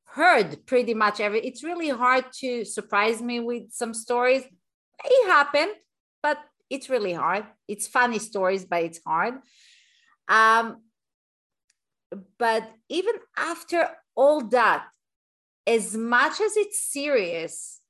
[0.04, 1.40] heard pretty much every.
[1.40, 4.44] It's really hard to surprise me with some stories.
[5.04, 5.72] It happened,
[6.22, 6.38] but
[6.70, 7.46] it's really hard.
[7.66, 9.34] It's funny stories, but it's hard.
[10.28, 10.82] Um,
[12.38, 14.86] but even after all that,
[15.66, 17.80] as much as it's serious,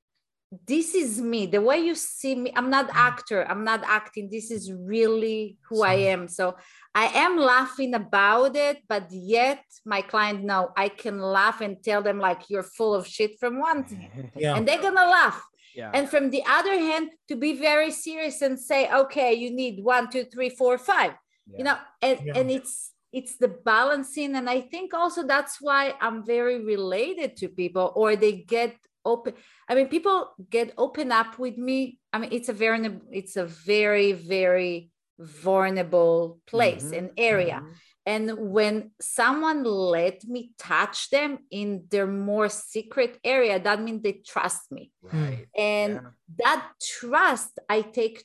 [0.66, 1.46] this is me.
[1.46, 3.44] The way you see me, I'm not actor.
[3.48, 4.30] I'm not acting.
[4.30, 6.28] This is really who I am.
[6.28, 6.56] So
[6.94, 12.00] I am laughing about it, but yet my client know I can laugh and tell
[12.00, 15.42] them like you're full of shit from one thing, yeah and they're gonna laugh.
[15.74, 15.90] yeah.
[15.92, 20.10] And from the other hand, to be very serious and say, okay, you need one,
[20.10, 21.12] two, three, four, five
[21.46, 21.58] yeah.
[21.58, 22.38] you know and, Yeah.
[22.38, 27.48] and it's it's the balancing and i think also that's why i'm very related to
[27.48, 29.34] people or they get open
[29.68, 32.80] i mean people get open up with me i mean it's a very
[33.10, 37.74] it's a very very vulnerable place Mhm, and area mhm.
[38.06, 38.24] and
[38.54, 44.70] when someone let me touch them in their more secret area that means they trust
[44.72, 45.46] me Right.
[45.56, 46.10] and Yeah.
[46.44, 46.62] that
[46.98, 48.18] trust i take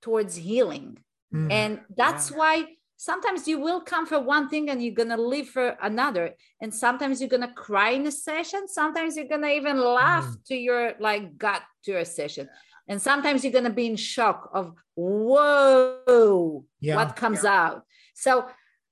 [0.00, 0.98] towards healing
[1.34, 1.50] Mm.
[1.50, 2.54] and that's why
[2.96, 6.26] sometimes you will come for one thing and you're gonna leave for another
[6.60, 10.44] and sometimes you're gonna cry in a session sometimes you're gonna even laugh Mm.
[10.48, 12.48] to your like gut to a session
[12.88, 14.64] and sometimes you're gonna be in shock of
[14.96, 16.96] whoa Yeah.
[16.96, 17.82] what comes out
[18.14, 18.46] so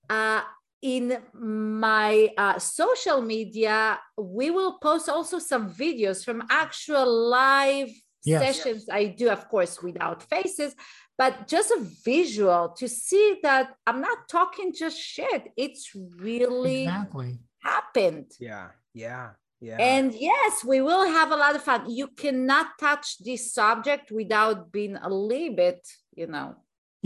[0.09, 0.43] uh
[0.82, 7.91] in my uh, social media we will post also some videos from actual live
[8.22, 8.43] Yes.
[8.43, 10.74] sessions i do of course without faces
[11.20, 11.80] but just a
[12.12, 15.84] visual to see that i'm not talking just shit it's
[16.28, 17.32] really exactly
[17.72, 18.68] happened Yeah.
[18.94, 19.26] Yeah.
[19.68, 19.78] Yeah.
[19.92, 24.58] and yes we will have a lot of fun you cannot touch this subject without
[24.76, 25.80] being a little bit
[26.20, 26.48] you know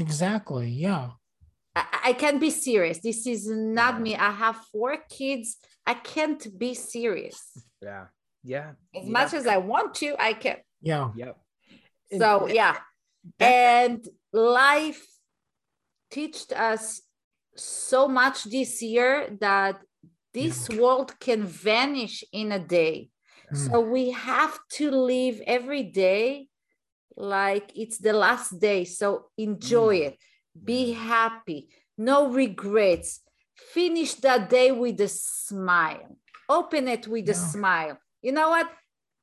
[0.05, 1.07] exactly yeah
[1.77, 2.97] I, I can be serious.
[3.09, 4.05] This is not Yeah.
[4.07, 4.13] me.
[4.29, 5.47] I have four kids.
[5.93, 7.39] I can't be serious.
[7.89, 8.05] yeah.
[8.55, 8.69] Yeah.
[8.99, 9.11] As yeah.
[9.19, 10.59] much as I want to, I can.
[10.91, 11.35] yeah Yep.
[12.21, 12.75] So th- yeah.
[13.39, 15.07] And life
[16.11, 17.03] taught us
[17.57, 19.81] so much this year that
[20.33, 23.11] this world can vanish in a day.
[23.53, 23.57] Mm.
[23.57, 26.49] So we have to live every day
[27.17, 28.85] like it's the last day.
[28.85, 30.07] So enjoy Mm.
[30.07, 30.19] it.
[30.65, 31.69] Be happy.
[31.97, 33.21] No regrets.
[33.55, 36.19] Finish that day with a smile.
[36.49, 37.99] Open it with a smile.
[38.23, 38.69] You know what?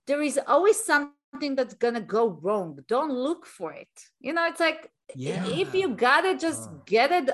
[0.08, 2.78] There is always something that's gonna go wrong.
[2.88, 3.90] Don't look for it.
[4.20, 5.46] You know, it's like Yeah.
[5.48, 6.82] if you got it, just Oh.
[6.86, 7.30] get it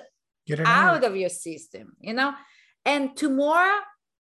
[0.46, 2.34] get it out out of your system, you know?
[2.86, 3.80] And tomorrow,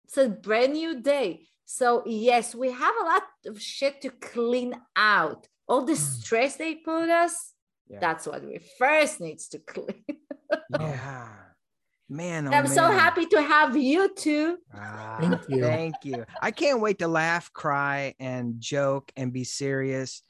[0.03, 1.47] it's a brand new day.
[1.65, 5.47] So, yes, we have a lot of shit to clean out.
[5.67, 6.19] All the Mm.
[6.21, 7.53] stress they put us,
[7.87, 7.99] Yeah.
[8.01, 10.03] that's what we first needs to clean.
[10.77, 11.40] Yeah.
[12.11, 14.57] Man, oh I'm so happy to have you too.
[14.75, 15.61] Ah, Thank you.
[15.63, 16.25] Thank you.
[16.41, 20.21] I can't wait to laugh, cry, and joke and be serious.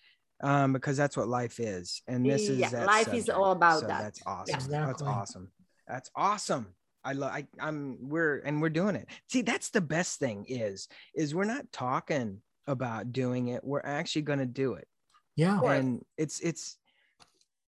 [0.43, 3.81] um, because that's what life is, and this is Yeah, that life is all about
[3.81, 4.01] So that.
[4.03, 4.71] That's awesome.
[4.71, 4.85] Yeah.
[4.85, 5.51] That's awesome.
[5.87, 6.67] That's awesome.
[7.03, 7.31] I love.
[7.31, 7.97] I, I'm.
[7.99, 9.07] We're and we're doing it.
[9.27, 13.63] See, that's the best thing is is we're not talking about doing it.
[13.63, 14.87] We're actually going to do it
[15.35, 15.59] Yeah.
[15.61, 16.77] and it's it's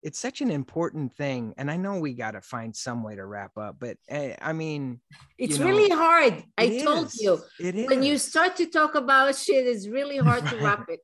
[0.05, 3.25] it's such an important thing and i know we got to find some way to
[3.25, 5.01] wrap up but uh, i mean
[5.37, 6.43] It's you know, really hard.
[6.57, 7.39] I it told you.
[7.59, 11.01] it is When you start to talk about shit, it's really hard to wrap it.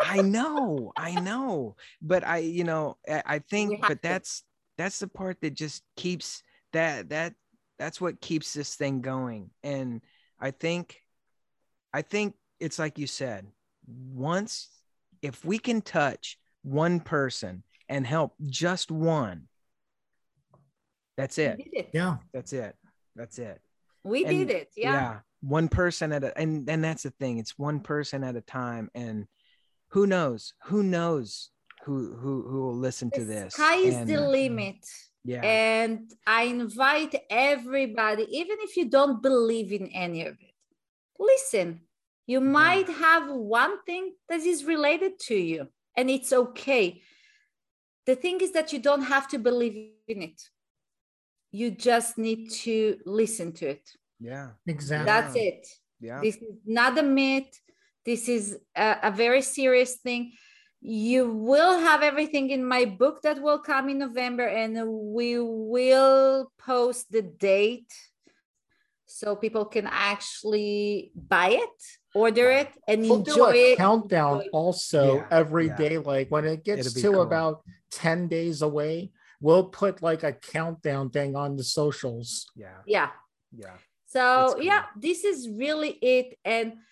[0.00, 4.08] i know i know but i you know i, I think but to.
[4.08, 4.44] that's
[4.76, 6.42] that's the part that just keeps
[6.74, 7.32] that that
[7.78, 10.02] that's what keeps this thing going and
[10.38, 11.00] i think
[11.92, 13.46] i think it's like you said
[13.86, 14.68] once
[15.22, 17.62] if we can touch one person
[17.92, 18.32] and help
[18.62, 19.38] just one
[21.16, 21.90] that's it it.
[21.92, 22.16] Yeah.
[22.32, 22.74] that's it
[23.16, 23.60] that's it
[24.04, 24.68] We And- did it.
[24.76, 24.92] Yeah.
[24.92, 25.18] Yeah.
[25.58, 28.90] one person at a and and that's the thing it's one person at a time
[28.94, 29.26] and
[29.94, 31.50] who knows who knows
[31.84, 34.80] who who who will listen to this sky is and, the limit.
[35.32, 40.54] yeah And I invite everybody, even if you don't believe in any of it,
[41.32, 41.68] listen.
[42.32, 42.52] You Yeah.
[42.60, 43.24] might have
[43.62, 45.60] one thing that is related to you,
[45.96, 46.86] and it's okay.
[48.06, 50.42] The thing is that you don't have to believe in it.
[51.52, 53.90] You just need to listen to it.
[54.20, 55.06] yeah Exactly.
[55.06, 55.66] That's it.
[56.00, 57.52] yeah This is not a myth.
[58.04, 60.32] This is a, a very serious thing.
[60.80, 64.74] You will have everything in my book that will come in November, and
[65.14, 67.92] we will post the date
[69.22, 71.78] so people can actually buy it,
[72.12, 73.76] order it, and We'll do enjoy a it.
[73.78, 74.50] countdown enjoy it.
[74.52, 75.76] also Yeah, every yeah.
[75.76, 75.98] day.
[75.98, 77.22] Like when it gets It'll to cool.
[77.22, 77.62] about
[77.92, 82.50] 10 days away, we'll put like a countdown thing on the socials.
[82.56, 83.10] yeah Yeah.
[83.54, 83.78] yeah
[84.10, 86.34] So It's yeah, this is really it.
[86.44, 86.82] And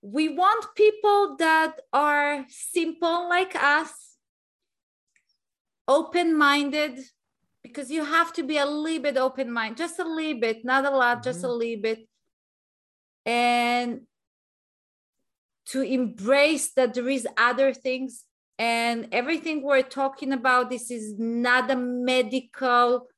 [0.00, 3.92] we want people that are simple like us,
[5.86, 7.04] open-minded,
[7.68, 10.84] because you have to be a little bit open mind, just a little bit, not
[10.84, 12.08] a lot, just a little bit.
[13.24, 14.02] And
[15.66, 18.24] to embrace that there is other things.
[18.58, 23.08] And everything we're talking about this is not a medical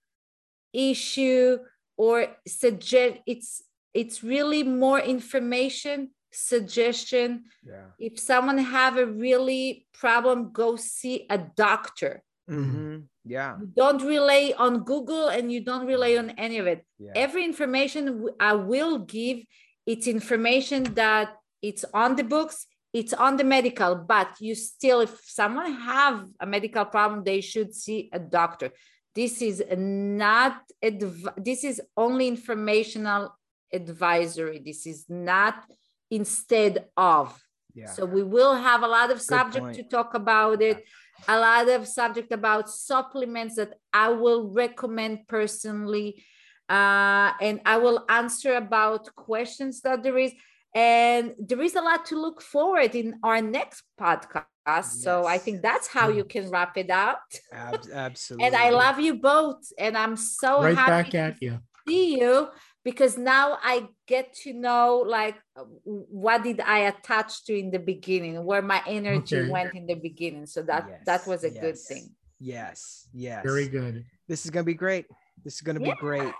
[0.73, 1.59] issue
[1.97, 3.63] or suggest it's
[3.95, 7.45] it's really more information suggestion.
[7.65, 7.87] Yeah.
[7.99, 12.23] If someone have a really problem go see a doctor.
[12.49, 12.99] Hmm
[13.29, 13.57] yeah.
[13.61, 16.85] You don't rely on google and you don't rely on any of it.
[16.99, 17.13] Yeah.
[17.15, 18.03] Every information
[18.41, 19.39] i will give
[19.87, 21.29] it's information that
[21.63, 26.47] it's on the books it's on the medical but you still if someone have a
[26.47, 28.71] medical problem they should see a doctor.
[29.15, 33.35] This is not adv- this is only informational
[33.73, 34.63] advisory.
[34.65, 35.65] This is not
[36.11, 37.39] instead of.
[37.75, 37.91] Yeah.
[37.91, 39.77] So we will have a lot of subject point.
[39.77, 40.85] to talk about it,
[41.27, 46.25] a lot of subject about supplements that I will recommend personally.
[46.69, 50.33] Uh, and I will answer about questions that there is.
[50.75, 54.45] And there is a lot to look forward in our next podcast.
[54.85, 57.23] So I think that's how you can wrap it up.
[57.53, 59.73] Ab- absolutely And I love you both.
[59.79, 61.59] And I'm so right happy back to at you.
[61.89, 62.49] see you
[62.85, 65.37] because now I get to know like
[65.85, 69.51] what did I attach to in the beginning, where my energy Okay.
[69.51, 70.47] went in the beginning.
[70.47, 72.15] So that that was a good thing.
[72.41, 74.05] yes yes Very good.
[74.29, 75.07] This is going to be great.
[75.45, 75.95] This is going to be Yeah.
[75.99, 76.35] great.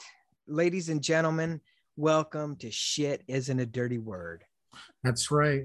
[0.47, 1.61] Ladies and gentlemen,
[1.97, 4.45] welcome to Shit Isn't a Dirty Word.
[5.03, 5.65] That's right.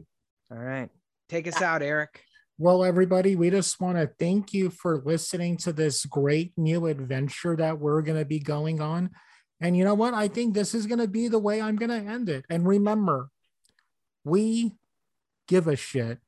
[0.52, 0.90] All right.
[1.30, 2.24] Take us out, Eric.
[2.58, 7.56] Well, everybody, we just want to thank you for listening to this great new adventure
[7.56, 9.10] that we're going to be going on.
[9.64, 10.14] And you know what?
[10.14, 12.44] I think this is going to be the way I'm going to end it.
[12.50, 13.30] And remember,
[14.26, 14.74] we
[15.48, 16.20] give a shit